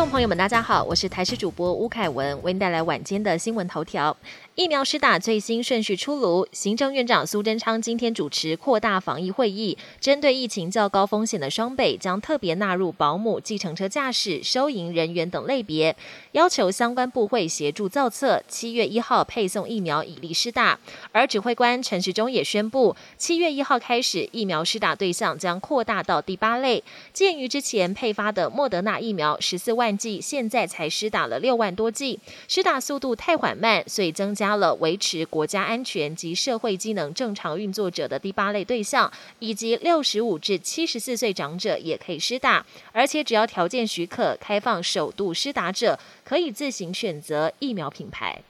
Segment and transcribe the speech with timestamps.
[0.00, 4.16] 众朋友们，大家好，我是台视主播吴凯文，为您带来晚间的新闻头条。
[4.54, 15.94] 疫苗施打最新顺序出炉，行政院长苏贞昌今天主持扩大防疫会议，针对疫情较高风险的双北，将特别纳入保姆、计程车驾驶、收银人员等类别，
[16.32, 20.78] 要求相关部会协助造册，七月一号配送疫苗以利施打。
[21.12, 26.82] 而指挥官陈时中也宣布，七月一号开始，疫苗施打对象将扩大到第八类。
[27.12, 32.18] 鉴于之前配发的莫德纳疫苗十四万剂，现在才施打了六万多剂，
[32.48, 34.40] 施打速度太缓慢，所以增加。
[34.40, 48.42] 加了维持国家安全及社会机能正常运作者的第八类对象，以及六十五至七十四岁长者也可以施打，而且只要条件许可，开放首度施打者可以自行选择疫苗品牌。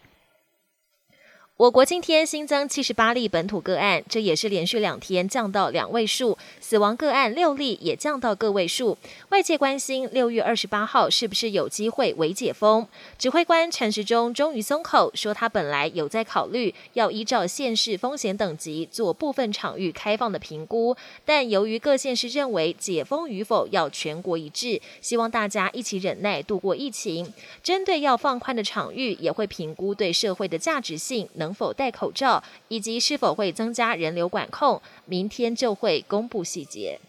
[1.61, 8.97] 我国今天新增七十八例本土个案，这也是连续两天降到两位数，死亡个案六例也降到个位数。
[9.29, 12.89] 外界关心六月二十八号是不是有机会为解封？
[13.19, 27.31] 指挥官陈时中终于松口，说他本来有在考虑要依照县市风险等级做部分场域开放的评估，但由于各县市认为解封与否要全国一致，希望大家一起忍耐度过疫情。
[27.63, 31.50] 针对要放宽的场域，也会评估对社会的价值性能。
[31.51, 37.01] 能否戴口罩，以及是否会增加人流管控，明天就会公布细节。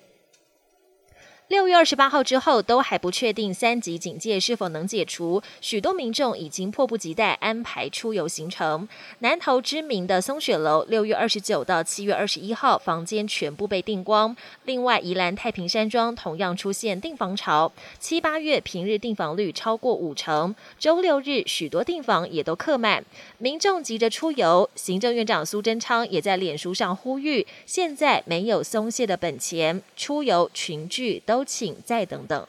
[1.52, 8.88] 六月二十八号之后都还不确定三级警戒是否能解除，许多民众已经迫不及待安排出游行程。
[9.20, 14.34] 南投知名的松雪楼，六月二十九到七月二十一号房间全部被订光。
[14.64, 23.04] 另外，宜兰太平山庄同样出现订房潮，七八月平日订房率超过五成，周六日许多订房也都客满，
[23.40, 24.70] 民众急着出游。
[24.76, 31.41] 行政院长苏贞昌也在脸书上呼吁，现在没有松懈的本钱，出游群聚都。
[31.44, 32.47] 请再等等。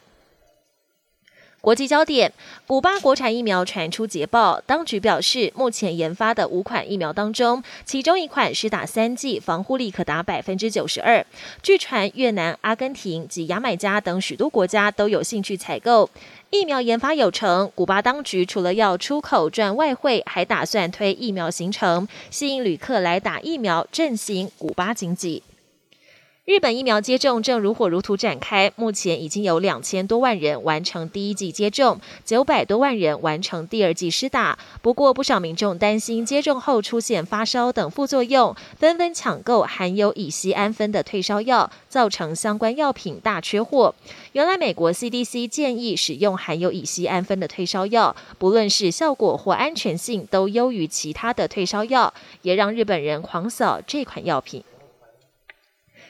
[1.61, 2.33] 国际焦点：
[2.67, 11.25] 古巴国产疫苗传出捷报，当局表示，目前研发的五款疫苗当中，其中一款是打三剂，防护力可达百分之九十二。
[11.61, 16.09] 据传，越南、阿根廷及牙买加等许多国家都有兴趣采购
[16.49, 16.81] 疫苗。
[16.81, 25.41] 研发有成，古巴当局除了要出口赚外汇，还打算推疫苗行程，吸引旅客来打疫苗，振兴古巴经济。
[26.45, 34.59] 日本疫苗接种正如火如荼展开，目前已经有两千多万人完成第一剂接种，九百多万人完成第二剂施打。
[34.81, 43.95] 不过，不少民众担心接种后出现发烧等副作用，纷纷抢购含有乙酰氨酚的退烧药，造成相关药品大缺货。
[44.33, 54.61] 原来，美国 CDC 建议使用含有乙酰氨酚的退烧药，不论是效果或安全性都优于其他的退烧药，也让日本人狂扫这款药品。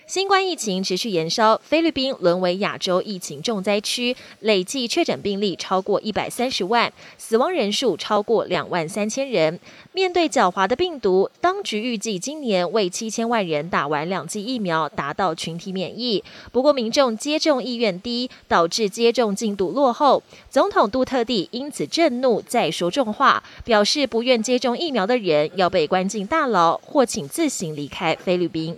[0.05, 9.57] 新冠疫情持续延烧，菲律宾沦为亚洲疫情重灾区，累计确诊病例超过一百三十万，死亡人数超过两万三千人。
[9.93, 16.21] 面对狡猾的病毒，当局预计今年为七千万人打完两剂疫苗，达到群体免疫。
[16.51, 20.21] 不过，民众接种意愿低，导致接种进度落后。
[20.49, 28.77] 总统杜特地因此震怒，再说重话，表示不愿接种疫苗的人要被关进大牢，或请自行离开菲律宾。